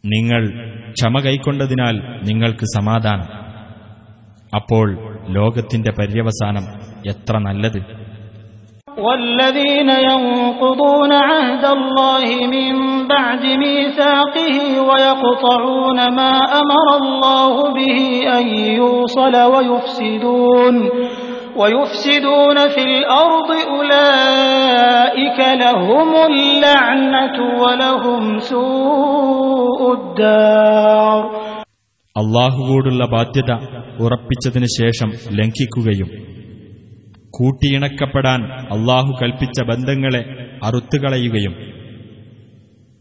നിങ്ങൾ 0.04 0.48
ക്ഷമ 0.92 1.18
കൈക്കൊണ്ടതിനാൽ 1.18 2.24
നിങ്ങൾക്ക് 2.24 2.64
സമാധാനം. 2.64 3.28
അപ്പോൾ 4.56 4.98
ലോകത്തിന്റെ 5.28 5.90
പര്യവസാനം 5.90 6.62
എത്ര 7.06 7.38
നല്ലത്. 7.38 8.01
والذين 8.97 9.89
ينقضون 9.89 11.11
عهد 11.13 11.65
الله 11.67 12.25
من 12.47 12.73
بعد 13.07 13.43
ميثاقه 13.63 14.57
ويقطعون 14.81 15.99
ما 16.15 16.33
أمر 16.61 16.87
الله 17.01 17.55
به 17.73 17.99
أن 18.39 18.45
يوصل 18.73 19.35
ويفسدون 19.53 20.75
ويفسدون 21.55 22.57
في 22.67 22.81
الأرض 22.83 23.49
أولئك 23.69 25.39
لهم 25.63 26.09
اللعنة 26.31 27.37
ولهم 27.63 28.23
سوء 28.39 29.81
الدار 29.93 31.21
അള്ളാഹുവോടുള്ള 32.15 33.03
ബാധ്യത 33.05 33.51
ഉറപ്പിച്ചതിനു 33.99 34.69
ശേഷം 34.79 35.09
ലംഘിക്കുകയും 35.29 36.09
കൂട്ടിയിണക്കപ്പെടാൻ 37.37 38.41
അള്ളാഹു 38.75 39.11
കൽപ്പിച്ച 39.19 39.61
ബന്ധങ്ങളെ 39.61 40.21
അറുത്തുകളയുകയും 40.63 41.55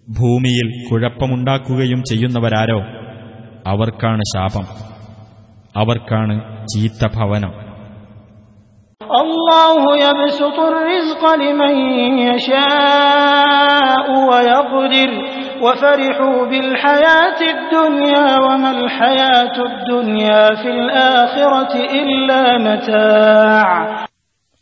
ഭൂമിയിൽ 0.09 0.69
കുഴപ്പമുണ്ടാക്കുകയും 0.89 2.03
ചെയ്യുന്നവരാരോ 2.05 2.81
അവർക്കാണ് 3.69 4.25
ശാപം 4.35 4.67
അവർക്കാണ് 5.77 6.37
ചീത്ത 6.67 7.05
ഭവനം 7.17 7.55
الله 9.17 9.77
يبسط 9.99 10.59
الرزق 10.63 11.23
لمن 11.35 11.75
يشاء 12.23 14.07
ويقدر 14.31 15.11
وفرحوا 15.61 16.47
بالحياة 16.47 17.41
الدنيا 17.49 18.27
وما 18.39 18.71
الحياة 18.73 19.57
الدنيا 19.63 20.55
في 20.55 20.69
الآخرة 20.71 21.73
إلا 21.93 22.43
متاع 22.59 23.69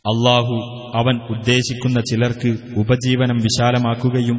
അള്ളാഹു 0.05 0.55
അവൻ 0.99 1.15
ഉദ്ദേശിക്കുന്ന 1.33 1.99
ചിലർക്ക് 2.09 2.51
ഉപജീവനം 2.81 3.37
വിശാലമാക്കുകയും 3.45 4.37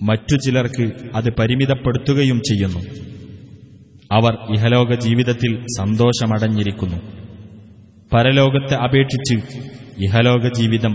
മറ്റു 0.00 0.36
ചിലർക്ക് 0.44 0.86
അത് 1.18 1.28
പരിമിതപ്പെടുത്തുകയും 1.38 2.40
ചെയ്യുന്നു 2.48 2.80
അവർ 4.10 4.34
ഇഹലോക 4.56 4.94
ജീവിതത്തിൽ 5.04 5.52
സന്തോഷമടഞ്ഞിരിക്കുന്നു 5.78 6.98
പരലോകത്തെ 8.12 8.76
അപേക്ഷിച്ച് 8.86 9.36
ഇഹലോക 10.06 10.46
ജീവിതം 10.58 10.94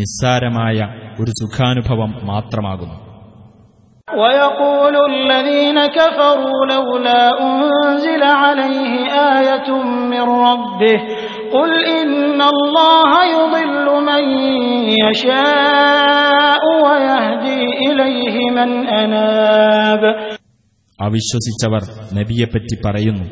നിസ്സാരമായ 0.00 0.78
ഒരു 1.20 1.32
സുഖാനുഭവം 1.40 2.12
മാത്രമാകുന്നു 2.30 2.96
ويقول 4.08 4.94
الذين 5.12 5.78
كفروا 5.88 6.58
لولا 6.66 7.22
أنزل 7.40 8.22
عليه 8.42 8.92
آية 9.36 9.68
من 10.12 10.24
ربه 10.40 10.98
قل 11.50 11.70
إن 11.96 12.40
الله 12.44 13.12
يضل 13.32 13.86
من 14.02 14.22
يشاء 15.02 16.62
ويهدي 16.84 17.60
إليه 17.86 18.36
من 18.50 18.70
أناب 18.94 20.02
അവിശ്വസിച്ചവർ 20.98 21.82
നബിയെപ്പറ്റി 22.16 22.76
പറയുന്നു 22.84 23.26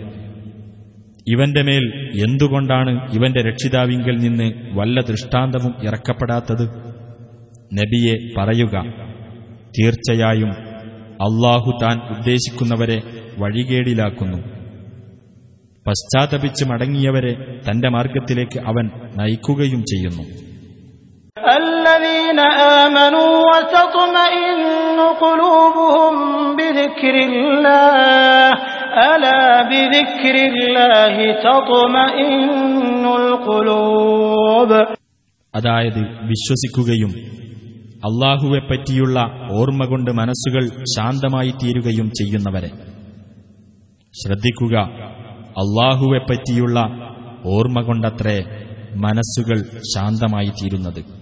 ഇവന്റെ 1.26 1.62
മേൽ 1.62 1.84
എന്തുകൊണ്ടാണ് 2.24 2.92
ഇവന്റെ 3.16 3.42
രക്ഷിതാവിങ്കൽ 3.46 4.16
നിന്ന് 4.24 4.48
വല്ല 4.78 4.96
ദൃഷ്ടാന്തവും 5.10 5.72
ഇറക്കപ്പെടാത്തത് 5.86 6.64
നബിയെ 7.72 8.16
പറയുക 8.36 8.74
തീർച്ചയായും 9.78 10.50
അള്ളാഹു 11.26 11.70
താൻ 11.82 11.96
ഉദ്ദേശിക്കുന്നവരെ 12.14 12.98
വഴികേടിലാക്കുന്നു 13.38 14.38
പശ്ചാത്തപിച്ച് 15.86 16.64
മടങ്ങിയവരെ 16.64 17.32
തന്റെ 17.66 17.88
മാർഗത്തിലേക്ക് 17.96 18.58
അവൻ 18.70 18.86
നയിക്കുകയും 19.20 19.82
ചെയ്യുന്നു 19.92 20.24
الذين 21.56 22.40
آمنوا 22.80 23.32
وتطمئن 23.48 24.58
قلوبهم 25.24 26.14
بذكر 26.58 27.14
الله 27.28 28.50
ألا 29.06 29.42
بذكر 29.64 30.36
الله 30.48 31.14
تطمئن 31.42 32.34
القلوب 33.20 34.70
അതായത് 35.54 36.00
വിശ്വസിക്കുകയും 36.30 37.12
അള്ളാഹുവെപ്പറ്റിയുള്ള 38.08 39.16
ഓർമ്മ 39.58 39.82
കൊണ്ട് 39.84 40.10
മനസ്സുകൾ 40.20 40.64
ശാന്തമായി 40.94 41.52
തീരുകയും 41.60 42.08
ചെയ്യുന്നവരെ 42.18 42.70
ശ്രദ്ധിക്കുക 44.14 44.74
അള്ളാഹുവെപ്പറ്റിയുള്ള 45.49 46.79
ഓർമ്മ 47.45 47.81
കൊണ്ടത്രേ 47.81 48.45
മനസ്സുകൾ 48.95 49.57
ശാന്തമായി 49.95 50.49
തീരുന്നത് 50.49 51.19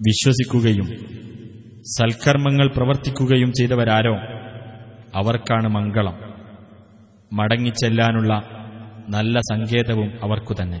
വിശ്വസിക്കുകയും 0.00 0.86
സൽക്കർമ്മങ്ങൾ 1.82 2.68
പ്രവർത്തിക്കുകയും 2.76 3.52
ചെയ്തവരാരോ? 3.52 4.14
അവർക്കാണ് 5.14 5.68
മംഗളം. 5.68 6.18
മടങ്ങിച്ചെല്ലാനുള്ള 7.32 8.42
നല്ല 9.08 9.38
സങ്കേതവും 9.38 10.12
അവർക്കു 10.22 10.54
തന്നെ 10.62 10.80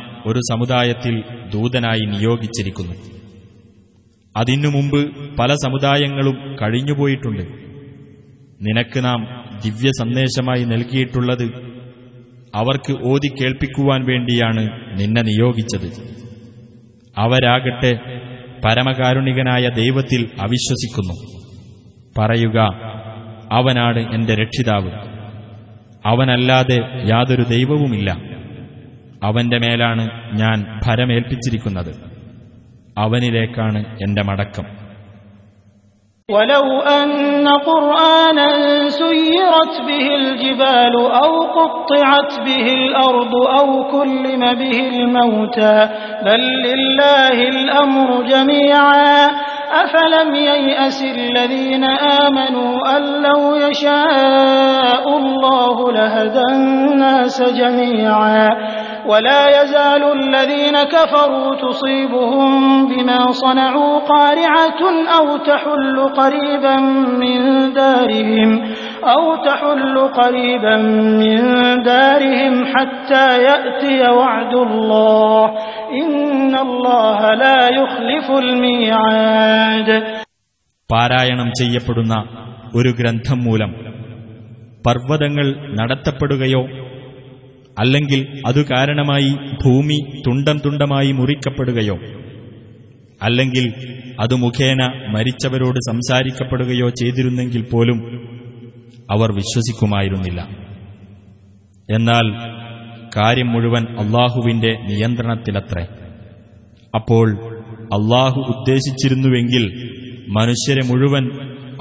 ഒരു 0.25 0.39
സമുദായത്തിൽ 0.51 1.23
ദൂതനായി 1.53 2.05
നിയോഗിച്ചിരിക്കുന്നു. 2.05 2.93
അതിനു 4.37 4.67
മുമ്പ് 4.67 5.11
പല 5.39 5.53
സമുദായങ്ങളും 5.53 6.55
കഴിഞ്ഞുപോയിട്ടുണ്ട്. 6.61 7.41
നിനക്ക് 8.61 9.05
നാം 9.05 9.49
ദിവ്യ 9.65 9.91
സന്ദേശമായി 9.99 10.63
നൽകിയിട്ടുള്ളത് 10.63 11.71
അവർക്ക് 12.55 13.03
ഓതി 13.03 13.27
കേൾപ്പിക്കുവാൻ 13.27 14.05
വേണ്ടിയാണ് 14.05 14.69
നിന്നെ 14.99 15.21
നിയോഗിച്ചത്. 15.21 15.91
അവരാകട്ടെ 17.17 17.91
പരമകാരുണികനായ 18.65 19.69
ദൈവത്തിൽ 19.69 20.29
അവിശ്വസിക്കുന്നു. 20.39 21.13
പറയുക 22.17 22.59
അവനാണ് 23.51 24.15
എന്റെ 24.15 24.35
രക്ഷിതാവ്. 24.35 24.91
അവനല്ലാതെ 26.05 26.79
യാതൊരു 27.09 27.43
ദൈവവുമില്ല. 27.43 28.30
അവന്റെ 29.26 29.58
മേലാണ് 29.58 30.04
ഞാൻ 30.32 30.58
ഭരമേൽപ്പിച്ചിരിക്കുന്നത് 30.84 31.92
അവനിലേക്കാണ് 32.96 33.80
എന്റെ 34.04 34.24
മടക്കം 34.30 34.66
ولو 36.28 36.66
أن 36.96 37.08
قرآنا 37.70 38.48
سيرت 39.00 39.74
به 39.88 40.06
الجبال 40.14 40.94
أو 41.22 41.30
قطعت 41.58 42.32
به 42.40 42.66
الأرض 42.74 43.34
أو 43.58 43.68
كلم 43.90 44.42
به 44.54 44.78
الموتى 44.88 45.76
بل 46.26 46.42
لله 46.68 47.48
الأمر 47.48 48.08
جميعا 48.24 49.12
أفلم 49.71 50.35
ييأس 50.35 51.03
الذين 51.03 51.83
آمنوا 51.83 52.97
أن 52.97 53.21
لو 53.21 53.55
يشاء 53.55 55.17
الله 55.17 55.91
لهدى 55.91 56.43
الناس 56.51 57.41
جميعا 57.41 58.49
ولا 59.05 59.61
يزال 59.61 60.03
الذين 60.11 60.83
كفروا 60.83 61.55
تصيبهم 61.55 62.87
بما 62.87 63.31
صنعوا 63.31 63.99
قارعة 63.99 64.81
أو 65.19 65.37
تحل 65.37 65.99
قريبا 65.99 66.75
من 67.19 67.73
دارهم 67.73 68.61
أو 69.03 69.35
تحل 69.35 69.97
قريبا 69.99 70.77
من 71.21 71.41
دارهم 71.83 72.65
حتى 72.65 73.43
يأتي 73.43 74.11
وعد 74.11 74.53
الله 74.53 75.51
إن 76.03 76.55
الله 76.55 77.33
لا 77.33 77.69
يخلف 77.69 78.31
الميعاد 78.31 79.60
പാരായണം 80.91 81.49
ചെയ്യപ്പെടുന്ന 81.49 82.15
ഒരു 82.75 82.89
ഗ്രന്ഥം 82.99 83.43
മൂലം 83.43 83.71
പർവതങ്ങൾ 84.87 85.47
നടത്തപ്പെടുകയോ 85.81 86.61
അല്ലെങ്കിൽ 87.79 88.41
അതു 88.47 88.61
കാരണമായി 88.61 89.31
ഭൂമി 89.65 90.21
തുണ്ടം 90.27 90.57
തുണ്ടമായി 90.65 91.11
മുറിക്കപ്പെടുകയോ 91.11 91.95
അല്ലെങ്കിൽ 93.23 93.73
അത് 94.19 94.35
മുഖേന 94.35 94.81
മരിച്ചവരോട് 95.09 95.75
സംസാരിക്കപ്പെടുകയോ 95.75 96.89
ചെയ്തിരുന്നെങ്കിൽ 96.89 97.61
പോലും 97.71 97.99
അവർ 99.11 99.31
വിശ്വസിക്കുമായിരുന്നില്ല. 99.31 100.41
എന്നാൽ 101.89 102.25
കാര്യം 103.17 103.47
മുഴുവൻ 103.47 103.83
അള്ളാഹുവിന്റെ 103.99 104.71
നിയന്ത്രണത്തിലത്രേ. 104.81 105.85
അപ്പോൾ 106.95 107.50
അള്ളാഹു 107.93 108.39
ഉദ്ദേശിച്ചിരുന്നുവെങ്കിൽ 108.39 109.91
മനുഷ്യരെ 110.27 110.83
മുഴുവൻ 110.83 111.31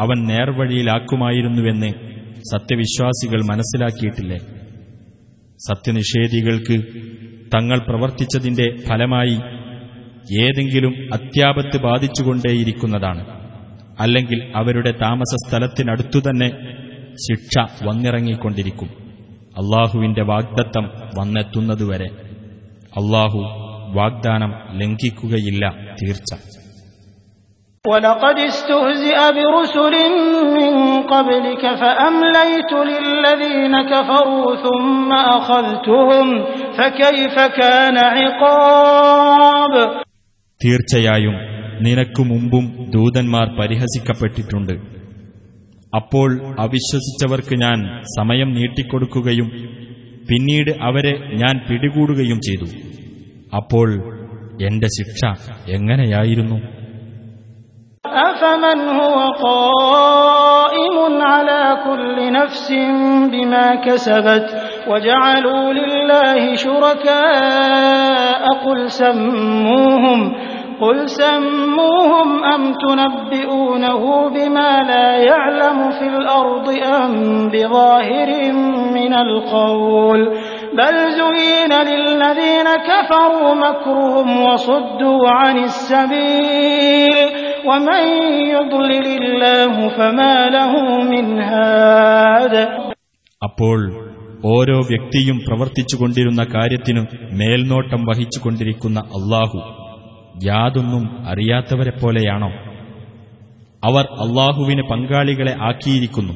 അവൻ 0.01 0.27
നേർവഴിയിലാക്കുമായിരുന്നുവെന്ന് 0.27 1.93
സത്യവിശ്വാസികൾ 2.53 3.43
മനസ്സിലാക്കിയിട്ടില്ലേ? 3.45 4.39
സത്യനിഷേധികൾക്ക് 5.69 6.85
തങ്ങൾ 7.55 7.79
പ്രവർത്തിച്ചതിന്റെ 7.79 8.77
ഫലമായി 8.89 9.39
ഏതെങ്കിലും 10.43 11.15
അത്യാപത്ത് 11.15 11.77
ബാധിച്ചുകൊണ്ടേയിരിക്കുന്നതാണ്. 11.77 13.25
അല്ലെങ്കിൽ 14.01 14.53
അവരുടെ 14.57 14.91
താമസ 14.91 15.49
സ്ഥലത്തിനടുത്തുതന്നെ 15.49 16.49
ശിക്ഷ 17.15 17.85
വന്നിറങ്ങിക്കൊണ്ടിരിക്കും. 17.85 18.89
അള്ളാഹുവിന്റെ 19.59 20.23
വാഗ്ദത്തം 20.23 20.91
വന്നെത്തുന്നതുവരെ. 21.19 22.07
അള്ളാഹു 22.97 23.39
വാഗ്ദാനം 23.95 24.55
ലംഘിക്കുകയില്ല. 24.79 25.90
തീർച്ച. 26.03 26.35
തീർച്ചയായും 40.65 41.35
നിനക്കു 41.83 42.23
മുമ്പും 42.23 42.91
ദൂതന്മാർ 42.91 43.47
പരിഹസിക്കപ്പെട്ടിട്ടുണ്ട്. 43.61 44.73
അപ്പോൾ 45.97 46.61
അവിശ്വസിച്ചവർക്ക് 46.61 47.55
ഞാൻ 47.55 48.03
സമയം 48.19 48.55
നീട്ടിക്കൊടുക്കുകയും 48.55 49.49
പിന്നീട് 50.31 50.71
അവരെ 50.71 51.35
ഞാൻ 51.35 51.61
പിടികൂടുകയും 51.71 52.39
ചെയ്തു. 52.39 52.65
അപ്പോൾ 53.57 54.20
എന്റെ 54.62 54.90
ശിക്ഷ 54.98 55.22
എങ്ങനെയായിരുന്നു 55.78 56.58
أفمن 58.06 58.80
هو 59.00 59.18
قائم 59.42 60.98
على 61.24 61.78
كل 61.86 62.32
نفس 62.32 62.68
بما 63.32 63.76
كسبت 63.76 64.48
وجعلوا 64.90 65.74
لله 65.74 66.56
شركاء 66.56 68.44
قل 68.66 68.92
سموهم 68.92 70.20
قل 70.82 71.10
سموهم 71.12 72.44
أم 72.46 72.74
تنبئونه 72.76 74.30
بما 74.30 74.72
لا 74.84 75.18
يعلم 75.20 75.90
في 75.92 76.08
الأرض 76.08 76.68
أم 76.96 77.12
بظاهر 77.50 78.30
من 78.94 79.14
القول 79.16 80.22
بل 80.74 80.96
زين 81.14 81.72
للذين 81.84 82.68
كفروا 82.82 83.54
مكرهم 83.56 84.42
وصدوا 84.42 85.30
عن 85.32 85.58
السبيل 85.60 87.16
ومن 87.66 88.04
يضلل 88.50 89.08
الله 89.16 89.74
فما 89.90 90.36
له 90.50 90.74
من 91.06 91.26
هاد 91.44 92.56
അപ്പോൾ 93.42 93.80
ഓരോ 94.50 94.78
വ്യക്തിയും 94.90 95.38
പ്രവർത്തിച്ചുകൊണ്ടിരുന്ന 95.46 96.42
കാര്യത്തിനു 96.54 97.02
മേൽനോട്ടം 97.40 98.02
വഹിച്ചുകൊണ്ടിരിക്കുന്ന 98.10 99.00
അള്ളാഹു 99.18 99.60
യാതൊന്നും 100.46 101.04
അറിയാത്തവരെപ്പോലെയാണോ 101.32 102.50
അവർ 103.84 104.06
അള്ളാഹുവിന് 104.24 104.84
പങ്കാളികളെ 104.92 105.54
ആക്കിയിരിക്കുന്നു 105.70 106.36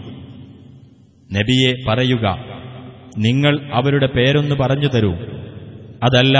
നബിയെ 1.29 1.71
പറയുക 1.87 2.25
നിങ്ങൾ 3.18 3.70
അവരുടെ 3.72 4.06
പേരൊന്ന് 4.06 4.54
പറഞ്ഞു 4.54 4.86
തരൂ. 4.86 5.14
അതല്ല 6.02 6.38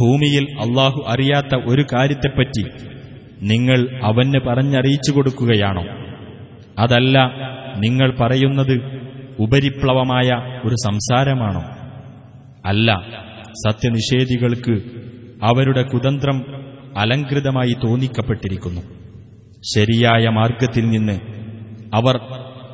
ഭൂമിയിൽ 0.00 0.42
അള്ളാഹു 0.42 1.04
അറിയാത്ത 1.08 1.60
ഒരു 1.66 1.84
കാര്യത്തെപ്പറ്റി 1.92 2.64
നിങ്ങൾ 3.42 4.00
അവന് 4.02 4.40
പറഞ്ഞറിയിച്ചു 4.46 5.12
കൊടുക്കുകയാണോ? 5.12 5.84
അതല്ല 6.78 7.18
നിങ്ങൾ 7.76 8.16
പറയുന്നത് 8.20 9.04
ഉപരിപ്ലവമായ 9.38 10.30
ഒരു 10.64 10.74
സംസാരമാണോ? 10.84 11.62
അല്ല 12.66 13.02
സത്യനിഷേധികൾക്ക് 13.68 14.82
അവരുടെ 15.42 15.82
കുതന്ത്രം 15.82 16.44
അലങ്കൃതമായി 16.98 17.76
തോന്നിക്കപ്പെട്ടിരിക്കുന്നു. 17.84 18.80
ശരിയായ 19.76 20.28
മാർഗത്തിൽ 20.28 20.90
നിന്ന് 20.90 21.20
അവർ 21.94 22.20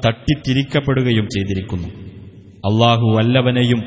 തട്ടിത്തിരിക്കപ്പെടുകയും 0.06 1.24
ചെയ്തിരിക്കുന്നു. 1.24 1.88
അള്ളാഹു 2.63 3.08
വല്ലവനെയും 3.15 3.82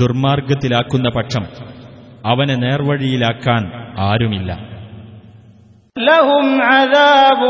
ദുർമാർഗത്തിലാക്കുന്ന 0.00 1.08
പക്ഷം 1.08 1.44
അവനെ 2.24 2.56
നേർവഴിയിലാക്കാൻ 2.64 3.62
ആരുമില്ല 4.08 4.50
لهم 5.96 6.46
عذاب 6.62 7.42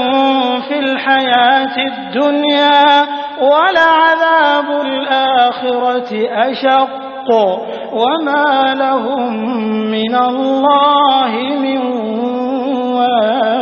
في 0.68 0.76
الحياة 0.78 1.76
الدنيا 1.92 2.86
ولعذاب 3.42 4.68
الآخرة 4.88 6.10
أشق 6.48 7.28
وما 7.92 8.50
لهم 8.74 9.32
من 9.90 10.14
الله 10.24 11.32
من 11.64 11.80
واق 12.96 13.61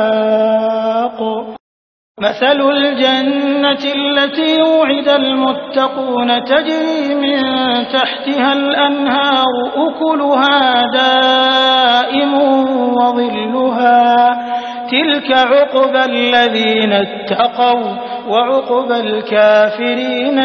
مثل 2.20 2.60
الجنة 2.70 3.84
التي 3.94 4.62
وعد 4.62 5.08
المتقون 5.10 6.44
تجري 6.44 7.14
من 7.14 7.40
تحتها 7.88 8.52
الأنهار 8.52 9.54
أكلها 9.78 10.58
دائم 10.94 12.32
وظلها 12.94 14.06
تلك 14.88 15.28
عقبى 15.32 16.04
الذين 16.04 16.92
اتقوا 16.94 17.86
وعقبى 18.28 18.96
الكافرين 19.00 20.38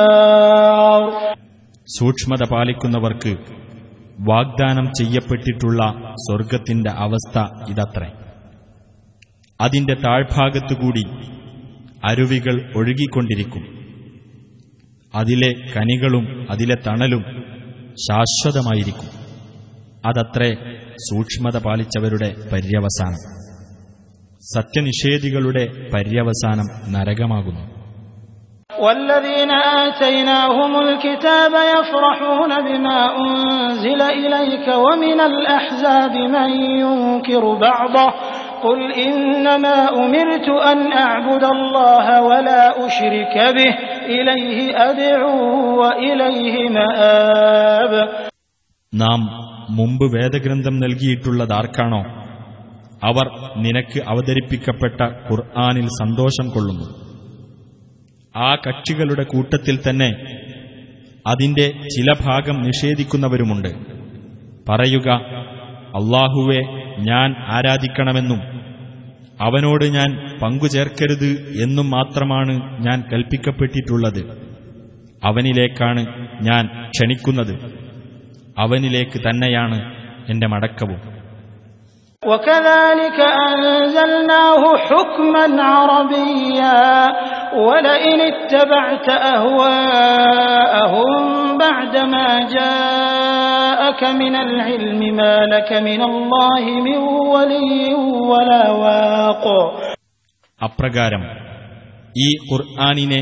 النار 0.00 1.02
സൂക്ഷ്മത 1.88 2.42
പാലിക്കുന്നവർക്ക് 2.52 3.32
വാഗ്ദാനം 4.28 4.86
ചെയ്യപ്പെട്ടിട്ടുള്ള 4.98 5.80
സ്വർഗത്തിന്റെ 6.24 6.90
അവസ്ഥ 7.04 7.36
ഇതത്രേ 7.72 8.08
അതിന്റെ 9.60 9.94
താഴ്ഭാഗത്തുകൂടി 10.04 11.04
അരുവികൾ 12.10 12.56
ഒഴുകിക്കൊണ്ടിരിക്കും 12.78 13.64
അതിലെ 15.14 15.50
കനികളും 15.74 16.24
അതിലെ 16.50 16.76
തണലും 16.86 17.22
ശാശ്വതമായിരിക്കും 18.04 19.08
അതത്രേ 20.04 20.50
സൂക്ഷ്മത 21.06 21.56
പാലിച്ചവരുടെ 21.66 22.30
പര്യവസാനം 22.52 23.20
സത്യനിഷേധികളുടെ 24.54 25.64
പര്യവസാനം 25.94 26.68
നരകമാകുന്നു 26.94 27.64
والذين 28.80 29.50
آتيناهم 29.80 30.72
الكتاب 30.80 31.52
يفرحون 31.70 32.52
بما 32.60 33.00
أنزل 33.20 34.00
إليك 34.14 34.66
ومن 34.78 35.18
الأحزاب 35.22 36.14
من 36.34 36.48
ينكر 36.74 37.44
بعضه 37.60 38.06
قل 38.64 38.78
إنما 39.02 39.76
أمرت 39.96 40.48
أن 40.64 40.78
أعبد 40.98 41.44
الله 41.46 42.06
ولا 42.22 42.62
أشرك 42.86 43.34
به 43.50 43.72
إليه 44.10 44.58
أدعو 44.82 45.36
وإليه 45.80 46.54
مآب 46.70 47.92
നാം 48.92 49.20
മുമ്പ് 49.70 50.04
വേദഗ്രന്ഥം 50.14 50.74
നൽകിയിട്ടുള്ളതാർക്കാണോ 50.80 52.00
അവർ 53.02 53.26
നിനക്ക് 53.56 53.98
അവതരിപ്പിക്കപ്പെട്ട 54.12 54.98
ഖുർആാനിൽ 55.26 55.86
സന്തോഷം 56.00 56.46
കൊള്ളുന്നു 56.54 56.86
ആ 58.34 58.50
കക്ഷികളുടെ 58.64 59.24
കൂട്ടത്തിൽ 59.30 59.76
തന്നെ 59.80 60.10
അതിന്റെ 61.26 61.66
ചില 61.94 62.08
ഭാഗം 62.26 62.56
നിഷേധിക്കുന്നവരുമുണ്ട് 62.66 63.70
പറയുക 64.68 65.08
അള്ളാഹുവെ 65.98 66.60
ഞാൻ 67.08 67.28
ആരാധിക്കണമെന്നും 67.54 68.40
അവനോട് 69.40 69.84
ഞാൻ 69.94 70.10
പങ്കുചേർക്കരുത് 70.42 71.30
എന്നും 71.62 71.86
മാത്രമാണ് 71.90 72.54
ഞാൻ 72.80 72.98
കൽപ്പിക്കപ്പെട്ടിട്ടുള്ളത് 73.10 74.22
അവനിലേക്കാണ് 75.24 76.02
ഞാൻ 76.40 76.64
ക്ഷണിക്കുന്നത് 76.90 77.54
അവനിലേക്ക് 78.58 79.20
തന്നെയാണ് 79.28 79.78
എന്റെ 80.30 80.48
മടക്കവും 80.54 80.98
وكذلك 82.22 83.18
أنزلناه 83.46 84.62
حكما 84.80 85.44
عربيا 85.72 86.78
ولئن 87.58 88.20
اتبعت 88.22 89.08
أهواءهم 90.30 91.12
بعدما 91.58 92.26
جاءك 92.50 94.02
من 94.14 94.34
العلم 94.38 95.00
ما 95.12 95.36
لك 95.46 95.70
من 95.80 96.00
الله 96.02 96.64
من 96.80 96.98
ولي 97.34 97.94
ولا 98.30 98.64
واق 98.82 99.44
അപ്രകാരം 100.60 101.22
ഈ 102.16 102.28
ഖുർആാനിനെ 102.48 103.20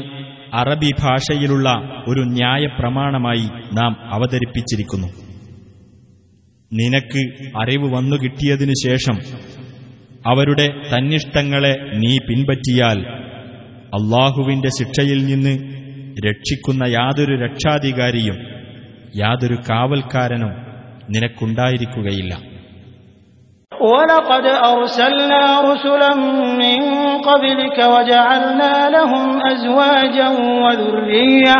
അറബി 0.54 0.90
ഭാഷയിലുള്ള 1.00 1.68
ഒരു 2.10 2.22
ന്യായപ്രമാണമായി 2.36 3.46
നാം 3.78 3.92
അവതരിപ്പിച്ചിരിക്കുന്നു 4.16 5.08
നിനക്ക് 6.70 7.22
അറിവ് 7.62 7.88
വന്നു 7.96 8.16
കിട്ടിയതിനു 8.22 8.74
ശേഷം 8.84 9.16
അവരുടെ 10.24 10.66
തന്നിഷ്ടങ്ങളെ 10.90 11.72
നീ 12.02 12.12
പിൻപറ്റിയാൽ 12.28 12.98
അള്ളാഹുവിന്റെ 13.92 14.70
ശിക്ഷയിൽ 14.78 15.20
നിന്ന് 15.26 15.54
രക്ഷിക്കുന്ന 16.26 16.84
യാതൊരു 16.94 17.34
രക്ഷാധികാരിയും 17.44 18.38
യാതൊരു 19.14 19.58
കാവൽക്കാരനും 19.68 20.54
നിനക്കുണ്ടായിരിക്കുകയില്ല 21.14 22.32
ولقد 23.72 24.44
أرسلنا 24.66 25.42
رسلا 25.62 26.12
من 26.62 26.78
قبلك 27.20 27.78
وجعلنا 27.94 28.74
لهم 28.90 29.24
أزواجا 29.44 30.28
وذرية 30.62 31.56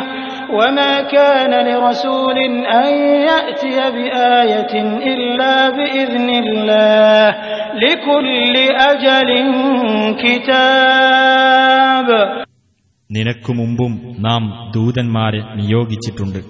وما 0.53 1.01
كان 1.09 1.53
لرسول 1.69 2.39
أن 2.77 2.91
يأتي 3.29 3.77
بآية 3.91 4.75
إلا 5.07 5.55
بإذن 5.71 6.29
الله 6.37 7.25
لكل 7.77 8.55
أجل 8.91 9.31
كتاب 10.23 12.09
നിനക്കു 13.11 13.53
മുമ്പും 13.53 13.93
നാം 14.21 14.43
ദൂതന്മാരെ 14.75 15.41
നിയോഗിച്ചിട്ടുണ്ട് 15.57 16.41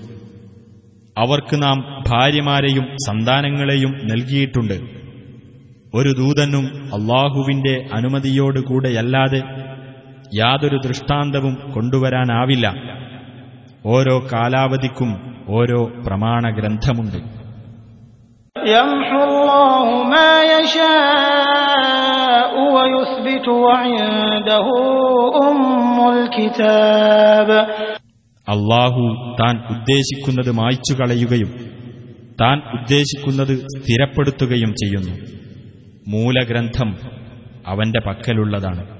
അവർക്ക് 1.16 1.56
നാം 1.62 1.78
ഭാര്യമാരെയും 2.08 2.86
സന്താനങ്ങളെയും 3.06 3.92
നൽകിയിട്ടുണ്ട് 4.10 4.74
ഒരു 5.94 6.10
ദൂതനും 6.12 6.64
അള്ളാഹുവിന്റെ 6.96 7.74
അനുമതിയോടുകൂടെയല്ലാതെ 7.92 9.40
യാതൊരു 10.32 10.78
ദൃഷ്ടാന്തവും 10.86 11.54
കൊണ്ടുവരാനാവില്ല 11.74 12.66
ഓരോ 13.85 14.19
കാലാവധിക്കും 14.33 15.35
ഓരോ 15.47 15.91
പ്രമാണ 16.07 16.49
ഗ്രന്ഥമുണ്ട് 16.49 17.43
അള്ളാഹു 28.49 29.35
താൻ 29.39 29.63
ഉദ്ദേശിക്കുന്നത് 29.69 30.51
മായ്ച്ചു 30.51 30.93
കളയുകയും 30.93 31.73
താൻ 32.41 32.57
ഉദ്ദേശിക്കുന്നത് 32.57 33.57
സ്ഥിരപ്പെടുത്തുകയും 33.57 34.71
ചെയ്യുന്നു. 34.71 35.11
മൂലഗ്രന്ഥം 36.07 36.97
അവന്റെ 37.67 37.99
പക്കലുള്ളതാണ്. 37.99 38.92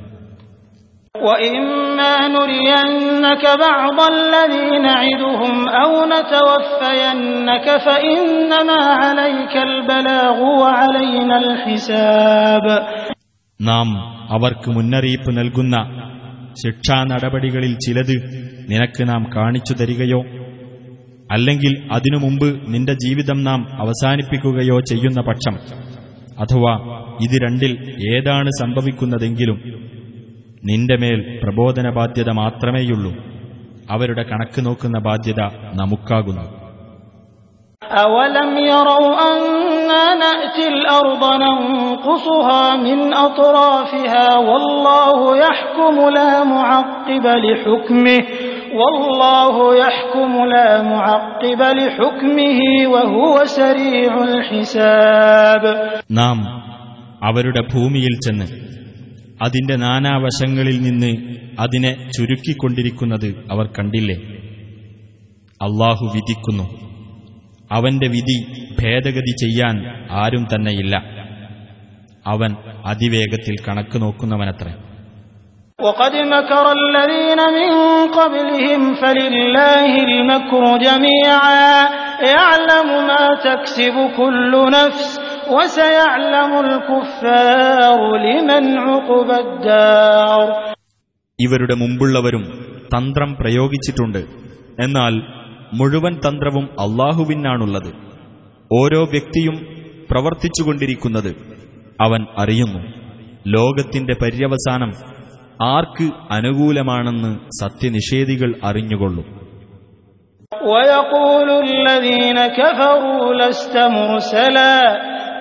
وإما 1.14 2.14
نرينك 2.28 3.44
بعض 3.61 3.98
الذي 4.09 4.68
نعدهم 4.81 5.54
أو 5.74 5.90
نتوفينك 6.07 7.66
فإنما 7.78 8.81
عليك 9.00 9.54
البلاغ 9.61 10.38
وعلينا 10.61 11.37
الحساب 11.38 12.64
നാം 13.61 13.88
അവർക്ക് 14.31 14.68
മുന്നറിയിപ്പ് 14.70 15.31
നൽകുന്ന 15.38 15.76
ശിക്ഷാ 16.62 16.98
നടപടികളിൽ 17.04 17.72
ചിലത് 17.85 18.16
നിനക്ക് 18.70 19.02
നാം 19.09 19.22
കാണിച്ചു 19.37 19.74
തരികയോ 19.74 20.20
അല്ലെങ്കിൽ 21.31 21.72
അതിനു 21.96 22.18
മുമ്പ് 22.18 22.48
നിന്റെ 22.72 22.94
ജീവിതം 23.04 23.38
നാം 23.48 23.61
അവസാനിപ്പിക്കുകയോ 23.83 24.76
ചെയ്യുന്ന 24.90 25.20
പക്ഷം 25.20 25.54
അഥവാ 26.42 26.72
ഇത് 27.24 27.37
രണ്ടിൽ 27.44 27.72
ഏതാണ് 28.12 28.50
സംഭവിക്കുന്നതെങ്കിലും 28.62 29.59
നിന്റെ 30.62 30.96
മേൽ 31.02 31.20
പ്രബോധന 31.42 31.88
ബാധ്യത 31.98 32.31
മാത്രമേയുള്ളൂ 32.42 33.12
അവരുടെ 33.92 34.24
കണക്ക് 34.31 34.61
നോക്കുന്ന 34.66 34.98
ബാധ്യത 35.09 35.40
നമുക്കാകുന്നു 35.81 36.46
أولم 37.83 38.50
يروا 38.68 39.09
أنا 39.31 40.04
نأتي 40.16 40.68
الأرض 40.68 41.22
ننقصها 41.44 42.76
من 42.78 42.98
أطرافها 43.18 44.26
والله 44.40 45.18
يحكم 45.38 45.96
لا 46.11 46.33
معقب 46.46 47.26
لحكمه 47.44 48.20
والله 48.74 49.57
يحكم 49.76 50.33
لا 50.46 50.68
معقب 50.85 51.61
لحكمه 51.78 52.61
وهو 52.92 53.35
سريع 53.59 54.12
الحساب 54.22 55.62
നാം 56.18 56.38
അവരുടെ 57.22 57.62
ഭൂമിയിൽ 57.72 58.14
ചെന്ന് 58.24 58.46
അതിന്റെ 59.42 59.76
നാനാവശങ്ങളിൽ 59.85 60.78
നിന്ന് 60.83 61.11
അതിനെ 61.62 61.92
ചുരുക്കിക്കൊണ്ടിരിക്കുന്നത് 62.16 63.28
അവർ 63.52 63.66
കണ്ടില്ലേ 63.76 64.16
അള്ളാഹു 65.61 66.04
വിധിക്കുന്നു 66.14 66.66
അവന്റെ 67.70 68.09
വിധി 68.14 68.37
ഭേദഗതി 68.81 69.33
ചെയ്യാൻ 69.42 69.76
ആരും 70.20 70.44
തന്നെയില്ല 70.52 70.94
അവൻ 72.26 72.52
അതിവേഗത്തിൽ 72.92 73.57
കണക്ക് 73.66 73.98
നോക്കുന്നവനത്രേ 74.04 74.74
وقد 75.78 76.14
مكر 76.28 76.66
الذين 76.81 77.40
من 77.59 77.70
قبلهم 78.11 78.81
فلله 78.94 79.92
المكر 80.09 80.64
جميعا 80.78 81.70
يعلم 82.28 82.88
ما 83.09 83.24
تكسب 83.40 83.96
كل 84.16 84.52
نفس 84.72 85.09
وسيعلم 85.48 86.52
الكفار 86.64 87.98
لمن 88.26 88.64
عقب 88.81 89.28
الدار 89.44 90.46
ഇവരുടെ 91.38 91.74
മുമ്പുള്ളവരും 91.83 92.44
തന്ത്രം 92.92 93.31
പ്രയോഗിച്ചിട്ടുണ്ട് 93.40 94.20
എന്നാൽ 94.78 95.14
മുഴുവൻ 95.72 96.14
തന്ത്രവും 96.24 96.66
അള്ളാഹുവിനാണുള്ളത് 96.85 97.90
ഓരോ 98.70 99.00
വ്യക്തിയും 99.12 99.57
പ്രവർത്തിച്ചുകൊണ്ടിരിക്കുന്നത് 100.11 101.31
അവൻ 102.00 102.22
അറിയുന്നു 102.38 102.81
ലോകത്തിന്റെ 103.48 104.14
പര്യവസാനം 104.22 104.90
ആർക്ക് 105.68 106.07
അനുകൂലമാണെന്ന് 106.37 107.33
സത്യനിഷേധികൾ 107.62 108.52
അറിഞ്ഞുകൊള്ളും 108.70 109.26
ويقول 110.68 111.48
الذين 111.70 112.38
كفروا 112.50 113.35
لست 113.35 113.76
مرسلا 113.90 114.76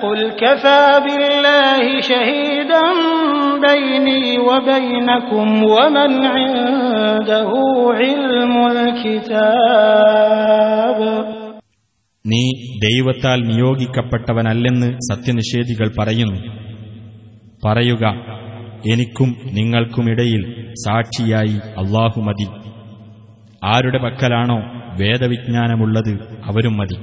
قل 0.04 0.20
كفى 0.34 0.84
بالله 1.06 1.84
شهيدا 2.02 2.86
بيني 3.63 4.24
وبينكم 4.40 5.48
ومن 5.66 6.12
عنده 6.28 7.50
علم 8.00 8.54
الكتاب 9.98 11.00
നീ 12.26 12.44
ദൈവത്താൽ 12.86 13.40
നിയോഗിക്കപ്പെട്ടവനല്ലെന്ന് 13.50 14.90
സത്യനിഷേധികൾ 15.10 15.88
പറയുന്നു 15.98 16.40
പറയുക 17.63 18.04
എനിക്കും 18.84 19.30
നിങ്ങൾക്കുമിടയിൽ 19.58 20.42
സാക്ഷിയായി 20.84 21.56
അള്ളാഹു 21.82 22.20
മതി 22.22 22.48
ആരുടെ 23.68 24.00
പക്കലാണോ 24.06 24.58
വേദവിജ്ഞാനമുള്ളത് 25.00 26.12
അവരും 26.50 26.76
മതി 26.80 26.98